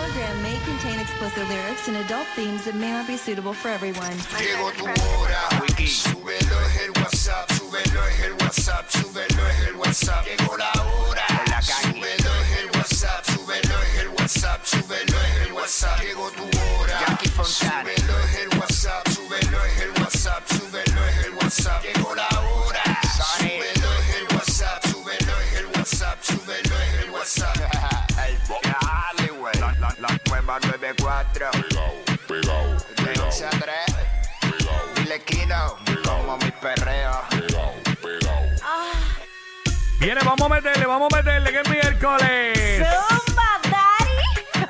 program 0.00 0.42
may 0.42 0.56
contain 0.64 0.98
explicit 0.98 1.46
lyrics 1.48 1.88
and 1.88 1.96
adult 1.98 2.26
themes 2.34 2.64
that 2.64 2.74
may 2.74 2.90
not 2.90 3.06
be 3.06 3.16
suitable 3.16 3.52
for 3.52 3.68
everyone. 3.68 4.16
Llegó 4.38 4.72
tu 4.72 4.84
hora. 4.84 5.42
Súbelo 5.86 6.56
es 6.66 6.80
el 6.84 6.90
WhatsApp, 7.02 7.50
súbelo 7.52 8.06
es 8.06 8.20
el 8.20 8.32
WhatsApp, 8.40 8.88
súbelo 8.88 9.42
es 9.48 9.68
el 9.68 9.76
WhatsApp. 9.76 10.24
Llegó 10.26 10.56
la 10.56 10.72
hora. 10.72 11.26
Súbelo 11.60 12.32
es 12.42 12.50
el 12.60 12.70
WhatsApp, 12.76 13.24
súbelo 13.26 13.82
es 13.82 13.98
el 14.00 14.08
WhatsApp, 14.08 14.64
súbelo 14.64 15.16
es 15.28 15.46
el 15.46 15.52
WhatsApp. 15.52 16.00
Llegó 16.00 16.30
tu 16.30 16.44
hora. 16.44 17.18
Súbelo 17.44 18.18
es 18.24 18.38
el 18.38 18.49
Viene, 40.00 40.20
vamos 40.24 40.40
a 40.40 40.48
meterle, 40.48 40.86
vamos 40.86 41.12
a 41.12 41.16
meterle, 41.16 41.50
que 41.52 41.60
es 41.60 41.68
miércoles. 41.68 42.86
¡Zumba, 42.88 43.60
Daddy! 43.64 44.68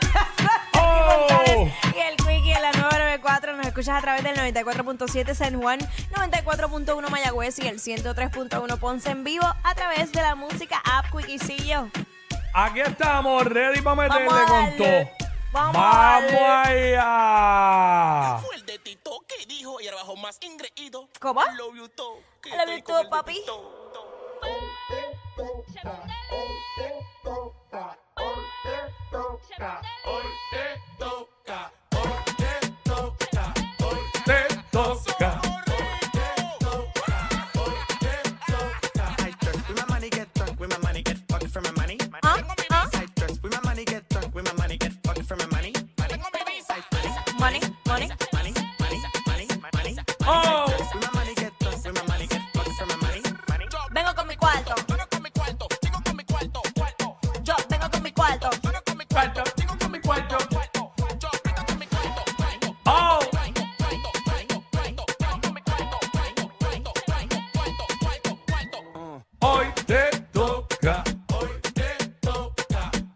¡Oh! 0.80 1.68
Y 1.94 1.98
el 2.00 2.16
Quickie 2.16 2.52
en 2.52 2.62
la 2.62 2.72
994 2.72 3.56
nos 3.56 3.66
escuchas 3.66 3.96
a 3.96 4.00
través 4.00 4.24
del 4.24 4.36
94.7 4.36 5.34
San 5.34 5.60
Juan, 5.60 5.78
94.1 6.14 7.08
Mayagüez 7.10 7.60
y 7.60 7.68
el 7.68 7.78
103.1 7.80 8.78
Ponce 8.80 9.10
en 9.10 9.22
vivo 9.22 9.46
a 9.62 9.74
través 9.76 10.10
de 10.10 10.20
la 10.20 10.34
música 10.34 10.82
App 10.84 11.06
Quickiecillo. 11.16 11.88
Aquí 12.52 12.80
estamos, 12.80 13.44
ready 13.46 13.80
para 13.82 13.94
meterle 13.96 14.26
Vamos 14.26 14.50
con 14.50 14.64
darle. 14.64 14.76
todo. 14.78 15.28
Vamos 15.52 15.74
Vamos 15.74 16.32
allá. 16.66 18.38
Fue 18.44 18.56
el 18.56 18.66
de 18.66 18.78
Tito 18.80 19.24
que 19.28 19.46
dijo 19.46 19.80
y 19.80 19.86
ahora 19.86 19.98
bajo 19.98 20.16
más 20.16 20.38
ingreído. 20.40 21.08
¿Cómo? 21.20 21.40
I 21.40 21.54
love 21.56 21.76
you 21.76 21.88
todo. 21.88 22.18
que 22.42 22.48
I 22.50 22.52
love 22.52 22.66
you 22.66 22.72
estoy 22.74 22.82
todo, 22.82 23.00
el 23.00 23.08
papi. 25.40 25.80
Tito. 30.50 31.28
Te 31.44 31.79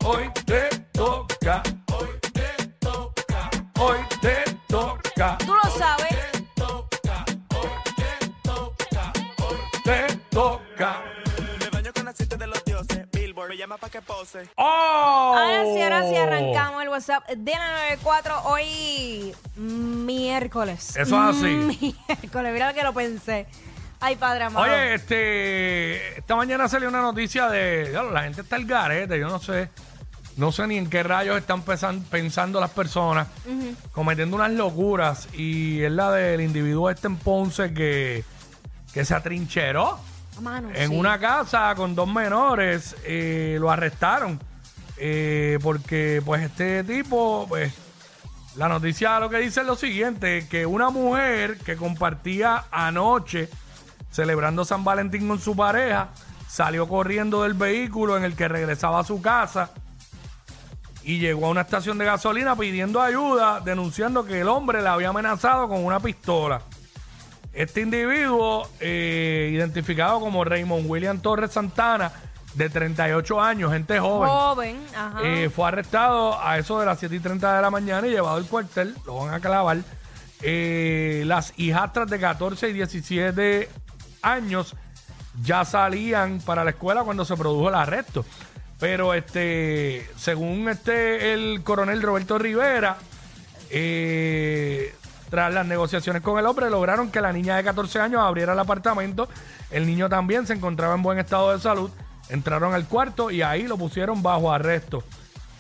Hoy 0.07 0.31
te 0.45 0.69
toca. 0.93 1.63
Hoy 1.91 2.09
te 2.35 2.67
toca. 2.79 3.51
Hoy 3.79 3.97
te 4.21 4.45
toca. 4.69 5.39
Tú 5.39 5.55
lo 5.55 5.71
sabes. 5.79 6.15
Te 9.83 10.07
toca. 10.29 11.03
Me 11.59 11.71
baño 11.71 11.91
con 11.95 12.09
aceite 12.09 12.37
de 12.37 12.47
los 12.47 12.63
dioses. 12.67 13.07
Billboard 13.13 13.49
me 13.49 13.57
llama 13.57 13.79
pa' 13.79 13.89
que 13.89 14.03
pose. 14.03 14.51
Oh. 14.57 15.35
Ahora 15.39 15.65
sí, 15.73 15.81
ahora 15.81 16.09
sí 16.09 16.17
arrancamos 16.17 16.83
el 16.83 16.89
WhatsApp 16.91 17.27
de 17.31 17.53
la 17.53 17.73
94 17.73 18.43
hoy 18.45 19.35
miércoles. 19.57 20.97
Eso 20.97 21.31
es 21.31 21.37
así. 21.37 21.47
Miércoles, 22.09 22.53
mira 22.53 22.69
lo 22.69 22.75
que 22.75 22.83
lo 22.83 22.93
pensé. 22.93 23.47
Ay, 24.01 24.17
padre 24.17 24.45
amado. 24.45 24.67
Oye, 24.67 24.95
este, 24.97 26.19
esta 26.19 26.37
mañana 26.37 26.69
salió 26.69 26.91
una 26.91 27.01
noticia 27.01 27.49
de, 27.49 27.89
claro, 27.91 28.11
la 28.11 28.25
gente 28.25 28.43
está 28.43 28.57
al 28.57 28.67
garete, 28.67 29.19
yo 29.19 29.29
no 29.29 29.39
sé, 29.39 29.71
no 30.37 30.51
sé 30.53 30.67
ni 30.67 30.77
en 30.79 30.89
qué 30.91 31.03
rayos 31.03 31.39
están 31.39 31.63
pesan- 31.63 32.03
pensando 32.11 32.61
las 32.61 32.71
personas, 32.71 33.29
cometiendo 33.93 34.37
unas 34.37 34.51
locuras, 34.53 35.29
y 35.33 35.83
es 35.83 35.93
la 35.93 36.11
del 36.13 36.41
individuo 36.41 36.91
este 36.91 37.07
en 37.07 37.17
Ponce 37.17 37.73
que, 37.73 38.25
que 38.93 39.05
se 39.05 39.15
atrincheró 39.15 39.99
Mano, 40.41 40.71
en 40.75 40.91
sí. 40.91 40.97
una 40.97 41.19
casa 41.21 41.73
con 41.77 41.95
dos 41.95 42.09
menores, 42.13 42.97
eh, 43.05 43.57
lo 43.61 43.71
arrestaron, 43.71 44.41
eh, 44.97 45.59
porque 45.63 46.21
pues 46.25 46.43
este 46.43 46.83
tipo, 46.85 47.47
pues, 47.49 47.73
la 48.57 48.69
noticia 48.69 49.19
lo 49.21 49.29
que 49.31 49.39
dice 49.39 49.61
es 49.61 49.67
lo 49.67 49.77
siguiente, 49.77 50.47
que 50.49 50.67
una 50.67 50.91
mujer 50.91 51.59
que 51.59 51.77
compartía 51.77 52.65
anoche 52.71 53.49
celebrando 54.11 54.65
San 54.65 54.85
Valentín 54.85 55.27
con 55.27 55.41
su 55.41 55.57
pareja, 55.57 56.09
salió 56.49 56.87
corriendo 56.89 57.43
del 57.43 57.55
vehículo 57.55 58.17
en 58.17 58.23
el 58.25 58.37
que 58.37 58.47
regresaba 58.47 59.01
a 59.01 59.05
su 59.05 59.21
casa 59.21 59.71
y 61.05 61.19
llegó 61.19 61.47
a 61.47 61.51
una 61.51 61.61
estación 61.63 61.99
de 61.99 62.07
gasolina 62.07 62.57
pidiendo 62.57 63.01
ayuda, 63.01 63.61
denunciando 63.61 64.25
que 64.25 64.41
el 64.41 64.49
hombre 64.49 64.81
la 64.83 64.95
había 64.95 65.11
amenazado 65.11 65.69
con 65.69 65.85
una 65.85 66.01
pistola. 66.01 66.63
Este 67.53 67.83
individuo, 67.83 68.69
eh, 68.81 69.51
identificado 69.53 70.19
como 70.19 70.43
Raymond 70.45 70.87
William 70.89 71.21
Torres 71.21 71.53
Santana, 71.53 72.11
de 72.55 72.71
38 72.71 73.41
años, 73.41 73.73
gente 73.73 73.99
joven, 73.99 74.29
Joven, 74.29 74.87
ajá. 74.97 75.19
eh, 75.25 75.51
fue 75.51 75.67
arrestado 75.69 76.41
a 76.41 76.57
eso 76.59 76.79
de 76.79 76.87
las 76.87 76.99
7 77.01 77.17
y 77.17 77.21
30 77.21 77.57
de 77.57 77.63
la 77.63 77.71
mañana 77.71 78.07
y 78.07 78.11
llevado 78.11 78.37
al 78.37 78.47
cuartel, 78.47 78.95
lo 79.05 79.17
van 79.17 79.35
a 79.35 79.41
clavar. 79.41 79.79
Eh, 80.41 81.25
las 81.27 81.53
hijastras 81.57 82.09
de 82.09 82.21
14 82.21 82.69
y 82.71 82.73
17 82.75 83.69
años 84.23 84.75
ya 85.43 85.65
salían 85.65 86.41
para 86.41 86.63
la 86.65 86.71
escuela 86.71 87.03
cuando 87.03 87.25
se 87.25 87.37
produjo 87.37 87.69
el 87.69 87.75
arresto. 87.75 88.25
Pero 88.85 89.15
este, 89.15 90.07
según 90.15 90.69
este 90.69 91.33
el 91.33 91.63
coronel 91.65 92.03
Roberto 92.03 92.39
Rivera, 92.39 92.99
eh, 93.71 94.95
tras 95.31 95.55
las 95.55 95.65
negociaciones 95.67 96.21
con 96.21 96.39
el 96.39 96.45
hombre, 96.45 96.69
lograron 96.69 97.11
que 97.11 97.23
la 97.23 97.33
niña 97.33 97.57
de 97.57 97.65
14 97.65 97.99
años 98.01 98.21
abriera 98.21 98.53
el 98.53 98.59
apartamento. 98.59 99.27
El 99.71 99.87
niño 99.87 100.11
también 100.11 100.47
se 100.47 100.53
encontraba 100.53 100.95
en 100.97 101.03
buen 101.03 101.19
estado 101.19 101.53
de 101.55 101.61
salud. 101.61 101.91
Entraron 102.29 102.75
al 102.75 102.87
cuarto 102.87 103.31
y 103.31 103.41
ahí 103.41 103.63
lo 103.67 103.79
pusieron 103.79 104.23
bajo 104.23 104.53
arresto. 104.53 105.03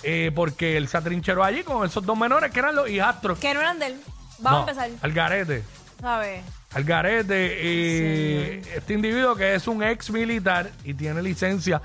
Eh, 0.02 0.30
porque 0.36 0.76
él 0.76 0.86
se 0.86 0.98
atrincheró 0.98 1.42
allí 1.42 1.62
con 1.62 1.82
esos 1.86 2.04
dos 2.04 2.18
menores 2.18 2.50
que 2.50 2.58
eran 2.58 2.76
los 2.76 2.90
hijastros. 2.90 3.38
Que 3.38 3.54
no 3.54 3.60
eran 3.60 3.78
de 3.78 3.86
él. 3.86 4.00
Vamos 4.40 4.50
No, 4.52 4.56
a 4.58 4.84
empezar. 4.84 4.90
Al 5.00 5.12
garete. 5.14 5.62
¿Sabes? 5.98 6.42
Al 6.74 6.84
garete. 6.84 7.48
eh, 7.58 8.62
este 8.76 8.92
individuo 8.92 9.34
que 9.34 9.54
es 9.54 9.66
un 9.66 9.82
ex 9.82 10.10
militar 10.10 10.70
y 10.84 10.92
tiene 10.92 11.22
licencia 11.22 11.80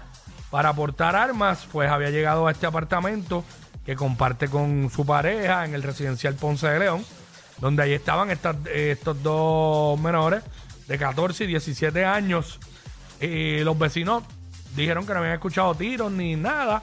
para 0.49 0.73
portar 0.73 1.15
armas, 1.15 1.67
pues 1.71 1.89
había 1.89 2.09
llegado 2.09 2.47
a 2.47 2.51
este 2.51 2.65
apartamento 2.65 3.43
que 3.85 3.95
comparte 3.95 4.47
con 4.47 4.89
su 4.89 5.05
pareja 5.05 5.65
en 5.65 5.73
el 5.73 5.83
residencial 5.83 6.35
Ponce 6.35 6.67
de 6.67 6.79
León, 6.79 7.05
donde 7.59 7.83
ahí 7.83 7.93
estaban 7.93 8.29
eh, 8.31 8.91
estos 8.91 9.21
dos 9.21 9.99
menores 9.99 10.43
de 10.87 10.97
14 10.97 11.45
y 11.45 11.47
17 11.47 12.05
años. 12.05 12.59
Eh, 13.19 13.61
los 13.63 13.77
vecinos 13.77 14.23
dijeron 14.75 15.05
que 15.05 15.13
no 15.13 15.19
habían 15.19 15.33
escuchado 15.33 15.75
tiros 15.75 16.11
ni 16.11 16.35
nada 16.35 16.81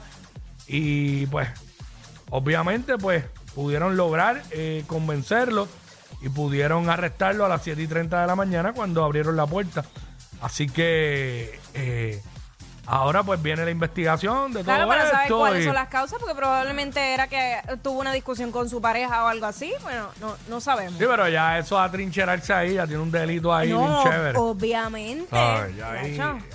y 0.67 1.25
pues 1.27 1.47
obviamente 2.29 2.97
pues 2.97 3.23
pudieron 3.55 3.97
lograr 3.97 4.43
eh, 4.51 4.83
convencerlo 4.85 5.67
y 6.21 6.29
pudieron 6.29 6.89
arrestarlo 6.89 7.45
a 7.45 7.49
las 7.49 7.63
7 7.63 7.81
y 7.81 7.87
30 7.87 8.21
de 8.21 8.27
la 8.27 8.35
mañana 8.35 8.73
cuando 8.73 9.03
abrieron 9.03 9.35
la 9.35 9.45
puerta. 9.45 9.85
Así 10.41 10.67
que 10.67 11.59
ahora 12.87 13.21
pues 13.23 13.41
viene 13.41 13.65
la 13.65 13.71
investigación 13.71 14.53
de 14.53 14.63
Claro, 14.63 14.81
todo 14.85 14.89
para 14.89 15.05
saber 15.09 15.21
esto. 15.23 15.37
cuáles 15.37 15.61
y- 15.61 15.65
son 15.65 15.73
las 15.75 15.87
causas, 15.89 16.17
porque 16.19 16.35
probablemente 16.35 17.13
era 17.13 17.27
que 17.27 17.59
tuvo 17.83 17.99
una 17.99 18.13
discusión 18.13 18.51
con 18.51 18.69
su 18.69 18.81
pareja 18.81 19.23
o 19.25 19.27
algo 19.27 19.45
así. 19.45 19.73
Bueno, 19.83 20.07
no, 20.21 20.35
no 20.47 20.61
sabemos. 20.61 20.93
Sí, 20.97 21.05
pero 21.07 21.27
ya 21.27 21.57
eso 21.59 21.79
a 21.79 21.91
trincherarse 21.91 22.53
ahí, 22.53 22.73
ya 22.75 22.87
tiene 22.87 23.01
un 23.03 23.11
delito 23.11 23.53
ahí 23.53 23.69
no, 23.69 23.79
bien 23.79 24.03
chévere. 24.03 24.37
obviamente. 24.37 25.37
Ay, 25.37 25.75
ya 25.77 25.91
ahí, 25.91 26.17
Nacho. 26.17 26.45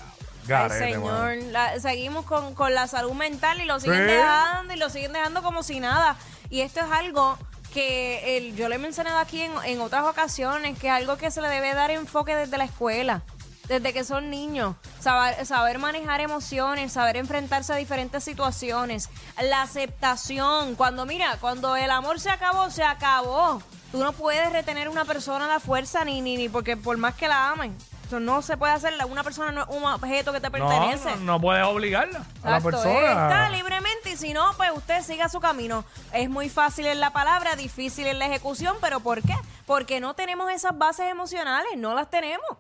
garete, 0.46 0.84
Ay, 0.84 0.96
mano. 0.98 1.26
señor, 1.28 1.52
la- 1.52 1.78
seguimos 1.80 2.24
con, 2.24 2.54
con 2.54 2.74
la 2.74 2.86
salud 2.88 3.12
mental 3.12 3.60
y 3.60 3.64
lo 3.64 3.78
siguen 3.78 3.98
Sí. 3.98 4.12
dejando 4.12 4.74
y 4.74 4.76
lo 4.76 4.88
siguen 4.90 5.12
dejando 5.12 5.42
como 5.42 5.62
si 5.62 5.80
nada. 5.80 6.16
Y 6.50 6.62
esto 6.62 6.80
es 6.80 6.86
algo 6.90 7.38
que 7.72 8.36
el, 8.36 8.54
yo 8.56 8.68
le 8.68 8.74
he 8.74 8.78
mencionado 8.78 9.18
aquí 9.18 9.40
en, 9.40 9.52
en 9.64 9.80
otras 9.80 10.04
ocasiones, 10.04 10.78
que 10.78 10.88
es 10.88 10.92
algo 10.92 11.16
que 11.16 11.30
se 11.30 11.40
le 11.40 11.48
debe 11.48 11.72
dar 11.74 11.90
enfoque 11.90 12.34
desde 12.36 12.58
la 12.58 12.64
escuela. 12.64 13.22
Desde 13.68 13.92
que 13.92 14.04
son 14.04 14.30
niños. 14.30 14.76
Saber, 15.00 15.44
saber 15.46 15.78
manejar 15.78 16.20
emociones, 16.20 16.92
saber 16.92 17.16
enfrentarse 17.16 17.72
a 17.72 17.76
diferentes 17.76 18.24
situaciones. 18.24 19.08
La 19.40 19.62
aceptación. 19.62 20.74
Cuando, 20.74 21.06
mira, 21.06 21.36
cuando 21.40 21.76
el 21.76 21.90
amor 21.90 22.20
se 22.20 22.30
acabó, 22.30 22.70
se 22.70 22.82
acabó. 22.82 23.62
Tú 23.90 23.98
no 23.98 24.12
puedes 24.12 24.50
retener 24.52 24.88
una 24.88 25.04
persona 25.04 25.44
a 25.44 25.48
la 25.48 25.60
fuerza 25.60 26.04
ni, 26.04 26.20
ni, 26.20 26.36
ni 26.36 26.48
porque 26.48 26.76
por 26.76 26.96
más 26.96 27.14
que 27.14 27.28
la 27.28 27.50
amen. 27.50 27.76
Eso 28.06 28.20
no 28.20 28.42
se 28.42 28.56
puede 28.56 28.72
hacer. 28.72 28.94
Una 29.06 29.22
persona 29.22 29.52
no 29.52 29.62
es 29.62 29.68
un 29.68 29.84
objeto 29.84 30.32
que 30.32 30.40
te 30.40 30.50
pertenece. 30.50 31.10
no, 31.16 31.24
no 31.24 31.40
puedes 31.40 31.64
obligarla 31.64 32.24
a 32.42 32.50
la 32.50 32.60
persona. 32.60 33.10
Está 33.10 33.48
libremente 33.50 34.10
y 34.12 34.16
si 34.16 34.32
no, 34.32 34.52
pues 34.56 34.70
usted 34.74 35.02
siga 35.02 35.28
su 35.28 35.40
camino. 35.40 35.84
Es 36.12 36.28
muy 36.28 36.48
fácil 36.48 36.86
en 36.86 37.00
la 37.00 37.12
palabra, 37.12 37.56
difícil 37.56 38.06
en 38.06 38.18
la 38.18 38.26
ejecución, 38.26 38.76
pero 38.80 39.00
¿por 39.00 39.22
qué? 39.22 39.34
Porque 39.66 40.00
no 40.00 40.14
tenemos 40.14 40.50
esas 40.50 40.76
bases 40.76 41.10
emocionales, 41.10 41.72
no 41.76 41.94
las 41.94 42.10
tenemos 42.10 42.58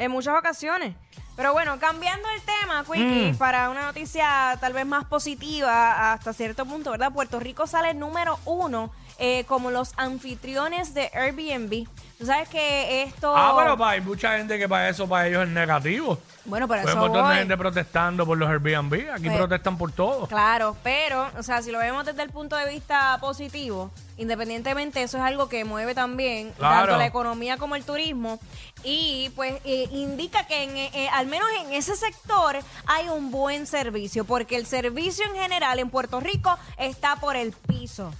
en 0.00 0.10
muchas 0.10 0.36
ocasiones. 0.38 0.94
Pero 1.36 1.52
bueno, 1.52 1.78
cambiando 1.78 2.28
el 2.30 2.42
tema, 2.42 2.84
Quickie, 2.84 3.32
Mm. 3.32 3.36
para 3.36 3.70
una 3.70 3.82
noticia 3.82 4.56
tal 4.60 4.72
vez 4.72 4.84
más 4.86 5.04
positiva 5.04 6.12
hasta 6.12 6.32
cierto 6.32 6.66
punto, 6.66 6.90
¿verdad? 6.90 7.12
Puerto 7.12 7.38
Rico 7.38 7.66
sale 7.66 7.94
número 7.94 8.38
uno 8.44 8.90
eh, 9.20 9.44
como 9.44 9.70
los 9.70 9.92
anfitriones 9.96 10.92
de 10.94 11.10
Airbnb. 11.14 11.86
Tú 12.18 12.26
sabes 12.26 12.48
que 12.50 13.02
esto... 13.02 13.34
Ah, 13.34 13.54
pero 13.56 13.78
pa, 13.78 13.90
hay 13.90 14.00
mucha 14.02 14.36
gente 14.36 14.58
que 14.58 14.68
para 14.68 14.88
eso, 14.90 15.08
para 15.08 15.26
ellos 15.28 15.44
es 15.44 15.48
negativo. 15.48 16.18
Bueno, 16.44 16.66
pero 16.68 16.82
Pues 16.82 16.92
eso 16.94 17.00
montón 17.02 17.24
voy. 17.26 17.36
gente 17.36 17.56
protestando 17.56 18.26
por 18.26 18.36
los 18.36 18.48
Airbnb. 18.50 19.10
Aquí 19.14 19.24
Pues- 19.26 19.36
protestan 19.38 19.78
por 19.78 19.92
todo. 19.92 20.26
Claro, 20.26 20.76
pero, 20.82 21.28
o 21.38 21.42
sea, 21.42 21.62
si 21.62 21.70
lo 21.70 21.78
vemos 21.78 22.04
desde 22.04 22.22
el 22.22 22.28
punto 22.30 22.56
de 22.56 22.68
vista 22.68 23.16
positivo, 23.20 23.90
independientemente, 24.18 25.02
eso 25.02 25.16
es 25.16 25.22
algo 25.24 25.48
que 25.48 25.64
mueve 25.64 25.94
también 25.94 26.52
Claro. 26.58 26.86
tanto 26.88 26.96
la 26.98 27.06
economía 27.06 27.56
como 27.56 27.74
el 27.76 27.84
turismo 27.84 28.38
y 28.84 29.30
pues 29.36 29.54
eh, 29.64 29.88
indica 29.92 30.46
que 30.46 30.62
en, 30.64 30.76
eh, 30.76 30.90
eh, 30.94 31.08
al 31.10 31.26
menos 31.26 31.48
en 31.64 31.72
ese 31.72 31.96
sector 31.96 32.56
hay 32.86 33.08
un 33.08 33.30
buen 33.30 33.66
servicio, 33.66 34.24
porque 34.24 34.56
el 34.56 34.66
servicio 34.66 35.24
en 35.26 35.36
general 35.40 35.78
en 35.78 35.88
Puerto 35.90 36.20
Rico 36.20 36.56
está 36.78 37.16
por 37.16 37.36
el 37.36 37.52
piso. 37.52 38.12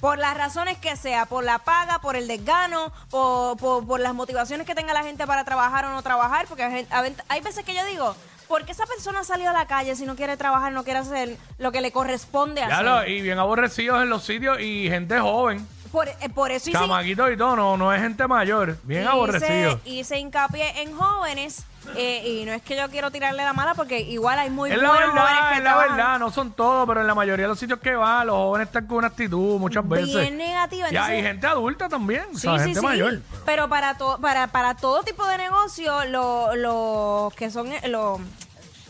Por 0.00 0.18
las 0.18 0.36
razones 0.36 0.78
que 0.78 0.96
sea, 0.96 1.26
por 1.26 1.42
la 1.44 1.58
paga, 1.58 1.98
por 2.00 2.14
el 2.16 2.28
desgano, 2.28 2.92
por, 3.10 3.56
por- 3.56 3.86
por 3.86 3.98
las 4.00 4.14
motivaciones 4.14 4.66
que 4.66 4.74
tenga 4.74 4.92
la 4.94 5.02
gente 5.02 5.26
para 5.26 5.44
trabajar 5.44 5.84
o 5.86 5.90
no 5.90 6.02
trabajar, 6.02 6.46
porque 6.48 6.86
hay, 7.28 7.40
veces 7.40 7.64
que 7.64 7.74
yo 7.74 7.84
digo, 7.86 8.14
¿por 8.46 8.64
qué 8.64 8.72
esa 8.72 8.86
persona 8.86 9.24
salió 9.24 9.50
a 9.50 9.52
la 9.52 9.66
calle 9.66 9.96
si 9.96 10.06
no 10.06 10.14
quiere 10.14 10.36
trabajar, 10.36 10.72
no 10.72 10.84
quiere 10.84 11.00
hacer 11.00 11.36
lo 11.58 11.72
que 11.72 11.80
le 11.80 11.90
corresponde 11.90 12.62
hacer? 12.62 12.84
lo- 12.84 13.06
y 13.08 13.20
bien 13.22 13.38
aborrecidos 13.40 14.00
en 14.02 14.08
los 14.08 14.22
sitios 14.24 14.60
y 14.60 14.88
gente 14.88 15.18
joven. 15.18 15.66
Por, 15.90 16.08
eh, 16.08 16.16
por 16.34 16.50
eso 16.50 16.70
hice, 16.70 17.10
y 17.32 17.36
todo, 17.36 17.56
no, 17.56 17.76
no 17.76 17.92
es 17.92 18.00
gente 18.00 18.26
mayor. 18.26 18.76
Bien 18.82 19.02
hice, 19.02 19.10
aborrecidos. 19.10 19.80
hice 19.84 20.18
hincapié 20.18 20.82
en 20.82 20.94
jóvenes 20.96 21.64
eh, 21.96 22.22
y 22.26 22.44
no 22.44 22.52
es 22.52 22.60
que 22.62 22.76
yo 22.76 22.88
quiero 22.90 23.10
tirarle 23.10 23.42
la 23.42 23.52
mala 23.54 23.74
porque 23.74 24.00
igual 24.00 24.38
hay 24.38 24.50
muy 24.50 24.70
Es 24.70 24.76
la 24.82 24.88
buenos 24.88 25.10
jóvenes 25.10 25.24
verdad, 25.30 25.48
que 25.50 25.58
es 25.58 25.64
la 25.64 25.70
trabajan 25.70 25.96
verdad, 25.96 26.18
no 26.18 26.30
son 26.30 26.52
todos, 26.52 26.86
pero 26.86 27.00
en 27.00 27.06
la 27.06 27.14
mayoría 27.14 27.44
de 27.44 27.48
los 27.48 27.58
sitios 27.58 27.78
que 27.80 27.94
van, 27.96 28.26
los 28.26 28.36
jóvenes 28.36 28.66
están 28.68 28.86
con 28.86 28.98
una 28.98 29.06
actitud 29.06 29.58
muchas 29.58 29.88
veces. 29.88 30.14
bien 30.20 30.36
negativa. 30.36 30.92
Y 30.92 30.96
hay 30.96 31.22
gente 31.22 31.46
adulta 31.46 31.88
también, 31.88 32.24
o 32.34 32.38
sea, 32.38 32.58
sí, 32.58 32.64
gente 32.66 32.80
mayor. 32.82 33.20
Pero 33.46 33.68
para, 33.68 33.96
to- 33.96 34.18
para, 34.20 34.48
para 34.48 34.74
todo 34.74 35.02
tipo 35.02 35.26
de 35.26 35.38
negocio, 35.38 36.04
lo- 36.06 36.54
los 36.56 37.34
que 37.34 37.50
son 37.50 37.72
eh, 37.72 37.80
los, 37.88 38.20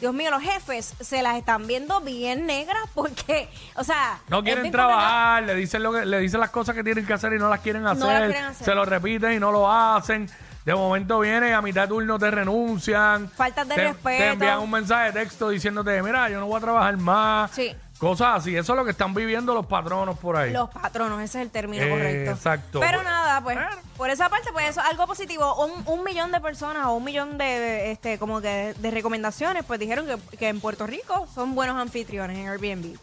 Dios 0.00 0.14
mío, 0.14 0.30
los 0.30 0.42
jefes 0.42 0.94
se 1.00 1.22
las 1.22 1.36
están 1.36 1.66
viendo 1.66 2.00
bien 2.00 2.46
negras 2.46 2.82
porque, 2.94 3.48
o 3.74 3.84
sea, 3.84 4.20
No 4.28 4.42
quieren 4.42 4.70
trabajar, 4.70 5.42
le 5.42 5.54
dicen 5.54 5.82
lo 5.82 5.92
que, 5.92 6.06
le 6.06 6.20
dicen 6.20 6.40
las 6.40 6.50
cosas 6.50 6.74
que 6.74 6.84
tienen 6.84 7.06
que 7.06 7.12
hacer 7.12 7.32
y 7.32 7.38
no 7.38 7.48
las 7.48 7.60
quieren 7.60 7.86
hacer. 7.86 8.06
las 8.06 8.22
quieren 8.22 8.44
hacer. 8.44 8.64
Se 8.64 8.74
lo 8.74 8.84
repiten 8.84 9.32
y 9.32 9.40
no 9.40 9.50
lo 9.50 9.70
hacen. 9.70 10.28
De 10.64 10.74
momento 10.74 11.20
viene 11.20 11.54
a 11.54 11.62
mitad 11.62 11.82
de 11.82 11.88
turno 11.88 12.18
te 12.18 12.30
renuncian. 12.30 13.30
Faltas 13.30 13.66
de 13.66 13.74
te, 13.74 13.84
respeto. 13.84 14.18
Te 14.18 14.28
envían 14.28 14.58
un 14.58 14.70
mensaje 14.70 15.06
de 15.06 15.12
texto 15.12 15.48
diciéndote, 15.48 16.02
mira, 16.02 16.28
yo 16.28 16.40
no 16.40 16.46
voy 16.46 16.58
a 16.58 16.60
trabajar 16.60 16.96
más. 16.98 17.50
Sí. 17.52 17.74
Cosas 17.98 18.28
así. 18.36 18.56
Eso 18.56 18.72
es 18.72 18.76
lo 18.76 18.84
que 18.84 18.92
están 18.92 19.12
viviendo 19.12 19.52
los 19.54 19.66
patronos 19.66 20.16
por 20.18 20.36
ahí. 20.36 20.52
Los 20.52 20.70
patronos, 20.70 21.20
ese 21.20 21.38
es 21.40 21.44
el 21.46 21.50
término 21.50 21.84
Eh, 21.84 21.90
correcto. 21.90 22.30
exacto. 22.30 22.80
Pero 22.80 23.02
nada, 23.02 23.40
pues, 23.42 23.58
por 23.96 24.08
esa 24.08 24.28
parte, 24.28 24.50
pues 24.52 24.68
eso 24.68 24.80
es 24.80 24.86
algo 24.86 25.06
positivo. 25.08 25.64
Un, 25.66 25.82
un 25.86 26.04
millón 26.04 26.30
de 26.30 26.40
personas 26.40 26.86
o 26.86 26.92
un 26.94 27.02
millón 27.04 27.38
de, 27.38 27.44
de, 27.44 27.90
este, 27.90 28.18
como 28.20 28.40
que 28.40 28.74
de 28.78 28.90
recomendaciones, 28.92 29.64
pues 29.64 29.80
dijeron 29.80 30.06
que, 30.06 30.36
que 30.36 30.48
en 30.48 30.60
Puerto 30.60 30.86
Rico 30.86 31.26
son 31.34 31.56
buenos 31.56 31.76
anfitriones 31.76 32.38
en 32.38 32.48
Airbnb. 32.48 32.96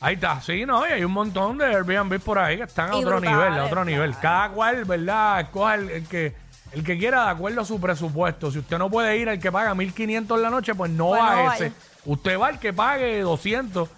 Ahí 0.00 0.14
está, 0.14 0.40
sí, 0.40 0.64
¿no? 0.66 0.86
Y 0.88 0.90
hay 0.92 1.04
un 1.04 1.12
montón 1.12 1.58
de 1.58 1.66
Airbnb 1.66 2.18
por 2.20 2.38
ahí 2.38 2.56
que 2.56 2.64
están 2.64 2.90
a 2.90 2.94
Y 2.96 3.04
otro 3.04 3.18
brutales, 3.20 3.30
nivel, 3.38 3.52
a 3.52 3.64
otro 3.64 3.68
claro. 3.68 3.84
nivel. 3.84 4.16
Cada 4.18 4.48
cual, 4.48 4.84
¿verdad? 4.84 5.40
Escoja 5.42 5.74
el, 5.76 5.90
el 5.90 6.08
que 6.08 6.34
el 6.72 6.82
que 6.82 6.96
quiera 6.98 7.24
de 7.26 7.30
acuerdo 7.32 7.60
a 7.60 7.64
su 7.66 7.78
presupuesto. 7.78 8.50
Si 8.50 8.58
usted 8.58 8.78
no 8.78 8.88
puede 8.90 9.16
ir 9.18 9.28
al 9.28 9.38
que 9.38 9.52
paga 9.52 9.74
1500 9.74 10.36
en 10.38 10.42
la 10.42 10.48
noche, 10.50 10.74
pues 10.74 10.90
no 10.90 11.08
Pues 11.10 11.20
va 11.20 11.34
no 11.34 11.40
a 11.40 11.44
vaya. 11.44 11.72
Usted 12.04 12.38
va 12.38 12.48
al 12.48 12.58
que 12.58 12.72
pague 12.72 13.20
200. 13.20 13.88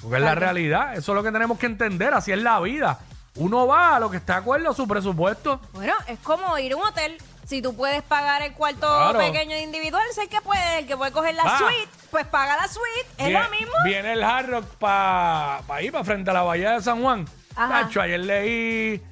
Porque 0.00 0.16
es 0.16 0.22
la 0.22 0.34
realidad. 0.34 0.94
Eso 0.96 1.12
es 1.12 1.16
lo 1.16 1.22
que 1.22 1.32
tenemos 1.32 1.58
que 1.58 1.66
entender. 1.66 2.12
Así 2.14 2.30
es 2.32 2.38
la 2.42 2.60
vida. 2.60 2.98
Uno 3.36 3.66
va 3.66 3.96
a 3.96 4.00
lo 4.00 4.10
que 4.10 4.18
está 4.18 4.34
de 4.34 4.38
acuerdo 4.40 4.70
a 4.70 4.74
su 4.74 4.86
presupuesto. 4.86 5.60
Bueno, 5.72 5.94
es 6.06 6.18
como 6.20 6.56
ir 6.58 6.72
a 6.72 6.76
un 6.76 6.82
hotel. 6.84 7.16
Si 7.46 7.60
tú 7.60 7.74
puedes 7.76 8.02
pagar 8.02 8.42
el 8.42 8.52
cuarto 8.54 8.86
Claro. 8.86 9.18
pequeño 9.18 9.56
individual, 9.58 10.02
sé 10.14 10.22
el 10.22 10.28
que 10.28 10.40
puede, 10.40 10.78
el 10.78 10.86
que 10.86 10.96
puede 10.96 11.12
coger 11.12 11.34
la 11.34 11.44
Va. 11.44 11.58
suite, 11.58 11.88
pues 12.10 12.26
paga 12.26 12.56
la 12.56 12.68
suite, 12.68 13.06
es 13.18 13.26
Viene- 13.28 13.42
lo 13.44 13.50
mismo. 13.50 13.72
Viene 13.84 14.12
el 14.14 14.22
Hard 14.22 14.48
Rock 14.50 14.64
para 14.78 15.82
ir, 15.82 15.92
para 15.92 16.04
frente 16.04 16.30
a 16.30 16.34
la 16.34 16.42
bahía 16.42 16.70
de 16.72 16.80
San 16.82 17.02
Juan. 17.02 17.26
Ajá. 17.54 17.82
Tacho, 17.82 18.00
ayer 18.00 18.20
leí 18.20 19.02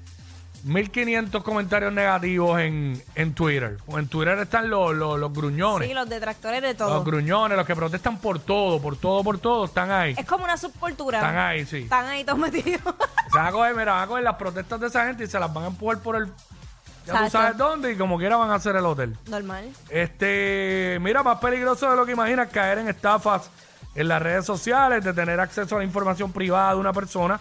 1500 0.64 1.42
comentarios 1.42 1.92
negativos 1.92 2.60
en, 2.60 3.02
en 3.14 3.34
Twitter. 3.34 3.78
En 3.88 4.08
Twitter 4.08 4.38
están 4.38 4.70
los, 4.70 4.94
los, 4.94 5.18
los 5.18 5.32
gruñones. 5.32 5.88
Sí, 5.88 5.94
los 5.94 6.08
detractores 6.08 6.62
de 6.62 6.68
los 6.68 6.76
todo. 6.76 7.04
gruñones, 7.04 7.56
los 7.56 7.66
que 7.66 7.74
protestan 7.74 8.18
por 8.18 8.38
todo, 8.38 8.80
por 8.80 8.96
todo, 8.96 9.24
por 9.24 9.38
todo, 9.38 9.64
están 9.64 9.90
ahí. 9.90 10.14
Es 10.16 10.26
como 10.26 10.44
una 10.44 10.56
subcultura. 10.56 11.18
Están 11.18 11.36
ahí, 11.36 11.66
sí. 11.66 11.78
Están 11.78 12.06
ahí 12.06 12.24
todos 12.24 12.38
metidos. 12.38 12.80
Se 13.32 13.38
van 13.38 13.46
a 13.46 13.52
coger, 13.52 13.74
mira, 13.74 13.92
van 13.92 14.02
a 14.02 14.06
coger 14.06 14.24
las 14.24 14.36
protestas 14.36 14.80
de 14.80 14.86
esa 14.86 15.06
gente 15.06 15.24
y 15.24 15.26
se 15.26 15.38
las 15.40 15.52
van 15.52 15.64
a 15.64 15.66
empujar 15.68 15.98
por 16.00 16.16
el... 16.16 16.28
Ya 17.06 17.24
tú 17.24 17.30
sabes 17.30 17.56
dónde 17.56 17.92
y 17.92 17.96
como 17.96 18.16
quiera 18.16 18.36
van 18.36 18.50
a 18.50 18.54
hacer 18.54 18.76
el 18.76 18.86
hotel. 18.86 19.16
Normal. 19.26 19.68
Este, 19.88 20.98
mira, 21.00 21.22
más 21.24 21.38
peligroso 21.40 21.90
de 21.90 21.96
lo 21.96 22.06
que 22.06 22.12
imaginas 22.12 22.48
caer 22.48 22.78
en 22.78 22.88
estafas 22.88 23.50
en 23.94 24.08
las 24.08 24.22
redes 24.22 24.46
sociales, 24.46 25.04
de 25.04 25.12
tener 25.12 25.40
acceso 25.40 25.74
a 25.74 25.78
la 25.78 25.84
información 25.84 26.32
privada 26.32 26.74
de 26.74 26.80
una 26.80 26.92
persona. 26.92 27.40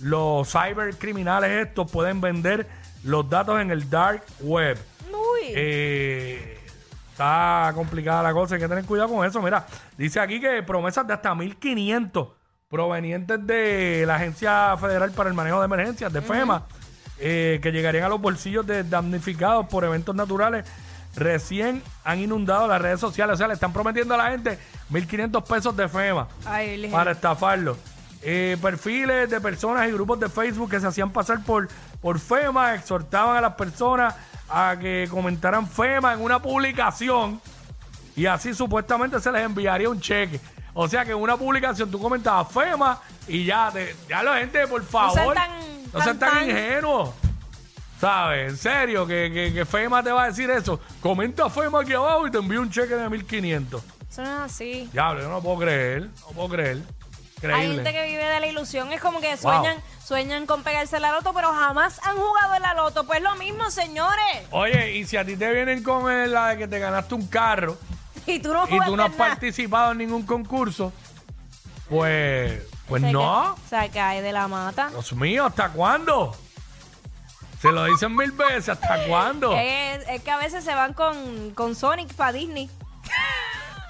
Los 0.00 0.50
cybercriminales 0.50 1.66
estos 1.66 1.90
pueden 1.90 2.20
vender 2.20 2.68
los 3.04 3.28
datos 3.28 3.60
en 3.60 3.70
el 3.70 3.88
dark 3.88 4.22
web. 4.40 4.78
Uy. 5.10 5.46
Eh, 5.46 6.58
está 7.10 7.72
complicada 7.74 8.22
la 8.22 8.32
cosa, 8.32 8.54
hay 8.54 8.60
que 8.60 8.68
tener 8.68 8.84
cuidado 8.84 9.08
con 9.08 9.26
eso. 9.26 9.42
Mira, 9.42 9.66
dice 9.96 10.20
aquí 10.20 10.40
que 10.40 10.62
promesas 10.62 11.06
de 11.06 11.14
hasta 11.14 11.34
1500 11.34 12.28
provenientes 12.68 13.44
de 13.46 14.04
la 14.06 14.16
Agencia 14.16 14.76
Federal 14.76 15.10
para 15.12 15.28
el 15.30 15.34
Manejo 15.34 15.58
de 15.58 15.64
Emergencias, 15.64 16.12
de 16.12 16.20
FEMA, 16.20 16.66
eh, 17.18 17.58
que 17.62 17.72
llegarían 17.72 18.04
a 18.04 18.08
los 18.08 18.20
bolsillos 18.20 18.66
de 18.66 18.84
damnificados 18.84 19.66
por 19.66 19.84
eventos 19.84 20.14
naturales, 20.14 20.64
recién 21.16 21.82
han 22.04 22.20
inundado 22.20 22.68
las 22.68 22.80
redes 22.80 23.00
sociales. 23.00 23.34
O 23.34 23.36
sea, 23.36 23.48
le 23.48 23.54
están 23.54 23.72
prometiendo 23.72 24.14
a 24.14 24.18
la 24.18 24.30
gente 24.30 24.58
1500 24.90 25.42
pesos 25.42 25.76
de 25.76 25.88
FEMA 25.88 26.28
Ay, 26.44 26.88
para 26.92 27.12
estafarlo. 27.12 27.76
Eh, 28.22 28.56
perfiles 28.60 29.30
de 29.30 29.40
personas 29.40 29.88
y 29.88 29.92
grupos 29.92 30.18
de 30.18 30.28
Facebook 30.28 30.70
que 30.70 30.80
se 30.80 30.86
hacían 30.88 31.10
pasar 31.12 31.42
por, 31.44 31.68
por 32.00 32.18
FEMA 32.18 32.74
exhortaban 32.74 33.36
a 33.36 33.40
las 33.40 33.54
personas 33.54 34.14
a 34.48 34.76
que 34.80 35.06
comentaran 35.10 35.68
FEMA 35.68 36.14
en 36.14 36.20
una 36.22 36.40
publicación 36.42 37.40
y 38.16 38.26
así 38.26 38.54
supuestamente 38.54 39.20
se 39.20 39.30
les 39.30 39.42
enviaría 39.42 39.88
un 39.88 40.00
cheque. 40.00 40.40
O 40.74 40.88
sea 40.88 41.04
que 41.04 41.12
en 41.12 41.18
una 41.18 41.36
publicación 41.36 41.90
tú 41.90 42.00
comentabas 42.00 42.48
FEMA 42.52 43.00
y 43.28 43.44
ya, 43.44 43.70
te, 43.72 43.94
ya 44.08 44.22
la 44.24 44.38
gente, 44.38 44.66
por 44.66 44.82
favor, 44.84 45.14
sean 45.14 45.34
tan- 45.34 45.82
no 45.92 46.02
sean 46.02 46.18
tan- 46.18 46.18
tan 46.18 46.38
tan- 46.40 46.50
ingenuos. 46.50 47.10
¿Sabes? 48.00 48.50
En 48.52 48.56
serio, 48.56 49.06
que, 49.06 49.30
que, 49.32 49.52
que 49.52 49.64
FEMA 49.64 50.02
te 50.02 50.12
va 50.12 50.24
a 50.24 50.26
decir 50.26 50.48
eso. 50.50 50.80
Comenta 51.00 51.48
FEMA 51.50 51.80
aquí 51.80 51.92
abajo 51.94 52.26
y 52.26 52.30
te 52.30 52.38
envío 52.38 52.60
un 52.60 52.70
cheque 52.70 52.94
de 52.94 53.08
1500. 53.08 53.82
Eso 54.10 54.22
no 54.22 54.28
es 54.28 54.52
así. 54.52 54.88
Diablo, 54.92 55.20
yo 55.22 55.28
no 55.28 55.40
puedo 55.42 55.58
creer. 55.58 56.02
No 56.20 56.28
puedo 56.34 56.48
creer. 56.48 56.78
Hay 57.40 57.48
Increíble. 57.50 57.74
gente 57.76 57.92
que 57.92 58.06
vive 58.06 58.24
de 58.24 58.40
la 58.40 58.46
ilusión. 58.46 58.92
Es 58.92 59.00
como 59.00 59.20
que 59.20 59.36
sueñan, 59.36 59.76
sueñan 60.04 60.46
con 60.46 60.62
pegarse 60.64 60.98
la 60.98 61.12
loto, 61.12 61.32
pero 61.32 61.52
jamás 61.52 62.00
han 62.04 62.16
jugado 62.16 62.54
en 62.56 62.62
la 62.62 62.74
loto. 62.74 63.04
Pues 63.04 63.22
lo 63.22 63.34
mismo, 63.36 63.70
señores. 63.70 64.46
Oye, 64.50 64.96
y 64.96 65.04
si 65.06 65.16
a 65.16 65.24
ti 65.24 65.36
te 65.36 65.52
vienen 65.52 65.82
con 65.82 66.10
el- 66.10 66.32
la 66.32 66.48
de 66.48 66.58
que 66.58 66.66
te 66.68 66.78
ganaste 66.78 67.14
un 67.14 67.26
carro 67.28 67.78
Y 68.26 68.40
tú 68.40 68.52
no 68.52 68.66
y 68.68 68.78
tú 68.84 68.96
no 68.96 69.04
has 69.04 69.10
nada. 69.10 69.30
participado 69.30 69.92
en 69.92 69.98
ningún 69.98 70.26
concurso, 70.26 70.92
pues, 71.88 72.62
pues 72.88 73.02
Se 73.02 73.12
no. 73.12 73.56
que- 73.70 73.76
Se 73.76 73.88
cae 73.90 74.20
de 74.22 74.32
la 74.32 74.48
mata. 74.48 74.88
Dios 74.90 75.12
mío, 75.12 75.46
¿hasta 75.46 75.68
cuándo? 75.70 76.36
Se 77.62 77.72
lo 77.72 77.84
dicen 77.86 78.14
mil 78.14 78.30
veces, 78.32 78.68
¿hasta 78.70 79.04
cuándo? 79.06 79.52
Es, 79.56 80.06
es 80.08 80.22
que 80.22 80.30
a 80.30 80.36
veces 80.38 80.64
se 80.64 80.74
van 80.74 80.92
con, 80.94 81.50
con 81.54 81.74
Sonic 81.74 82.12
para 82.14 82.32
Disney. 82.32 82.68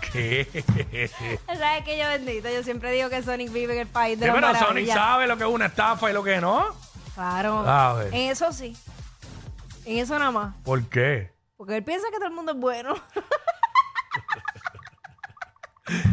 ¿Qué? 0.13 1.11
¿Sabes 1.47 1.85
que 1.85 1.99
yo 1.99 2.09
bendito? 2.09 2.49
Yo 2.51 2.63
siempre 2.63 2.93
digo 2.93 3.09
que 3.11 3.23
Sonic 3.23 3.53
vive 3.53 3.75
en 3.75 3.81
el 3.81 3.87
país 3.87 4.19
de 4.19 4.27
Sí, 4.27 4.33
las 4.33 4.35
pero 4.41 4.47
Sonic 4.55 4.63
maravillas. 4.69 4.97
sabe 4.97 5.27
lo 5.27 5.37
que 5.37 5.45
es 5.45 5.51
una 5.51 5.67
estafa 5.67 6.11
y 6.11 6.13
lo 6.15 6.23
que 6.25 6.41
no. 6.41 6.67
Claro. 7.15 7.59
A 7.69 7.95
ver. 7.95 8.15
En 8.15 8.31
eso 8.31 8.53
sí. 8.53 8.77
En 9.85 9.99
eso 9.99 10.19
nada 10.19 10.31
más. 10.31 10.55
¿Por 10.65 10.85
qué? 10.89 11.33
Porque 11.57 11.77
él 11.77 11.83
piensa 11.85 12.07
que 12.11 12.17
todo 12.17 12.27
el 12.29 12.35
mundo 12.35 12.53
es 12.53 12.59
bueno. 12.59 12.95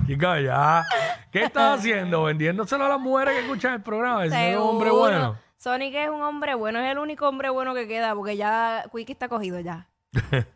Chica, 0.07 0.39
ya. 0.39 0.85
¿Qué 1.31 1.43
estás 1.43 1.79
haciendo? 1.79 2.23
Vendiéndoselo 2.23 2.85
a 2.85 2.89
las 2.89 2.99
mujeres 2.99 3.33
que 3.35 3.41
escuchan 3.41 3.73
el 3.73 3.81
programa. 3.81 4.23
Diciendo 4.23 4.45
que 4.47 4.51
es 4.53 4.57
un 4.57 4.63
hombre 4.69 4.87
Seguro. 4.89 5.01
bueno. 5.09 5.37
Sonic 5.57 5.95
es 5.95 6.09
un 6.09 6.21
hombre 6.21 6.53
bueno, 6.55 6.79
es 6.79 6.91
el 6.91 6.97
único 6.99 7.27
hombre 7.27 7.49
bueno 7.49 7.73
que 7.73 7.87
queda, 7.87 8.13
porque 8.15 8.37
ya 8.37 8.85
Quickie 8.93 9.13
está 9.13 9.27
cogido 9.27 9.59
ya. 9.59 9.87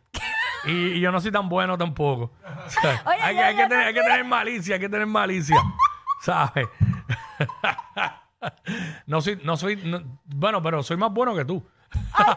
Y, 0.66 0.70
y 0.72 1.00
yo 1.00 1.10
no 1.12 1.20
soy 1.20 1.32
tan 1.32 1.48
bueno 1.48 1.76
tampoco. 1.78 2.32
O 2.66 2.70
sea, 2.82 3.02
Oye, 3.06 3.20
hay, 3.22 3.34
que, 3.34 3.40
yo- 3.40 3.46
hay 3.46 3.54
que 3.56 3.62
yo 3.62 3.68
tener, 3.68 3.86
hay 3.86 3.94
que 3.94 4.02
tener 4.02 4.24
malicia, 4.24 4.74
hay 4.74 4.80
que 4.80 4.88
tener 4.88 5.06
malicia. 5.06 5.56
¿Sabes? 6.22 6.68
no 9.06 9.20
soy, 9.22 9.40
no 9.44 9.56
soy, 9.56 9.76
no- 9.76 10.02
bueno, 10.26 10.62
pero 10.62 10.82
soy 10.82 10.96
más 10.96 11.10
bueno 11.12 11.34
que 11.34 11.44
tú. 11.44 11.64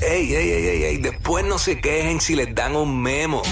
Ey, 0.00 0.32
ey, 0.32 0.50
ey, 0.50 0.66
ey, 0.66 0.84
ey, 0.84 0.96
después 0.98 1.44
no 1.44 1.58
se 1.58 1.80
quejen 1.80 2.20
si 2.20 2.36
les 2.36 2.54
dan 2.54 2.76
un 2.76 3.02
memo. 3.02 3.42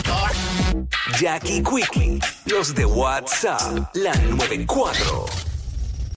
Jackie 1.18 1.60
Quickie, 1.62 2.20
los 2.46 2.72
de 2.74 2.84
WhatsApp, 2.86 3.60
la 3.94 4.14
94. 4.14 5.26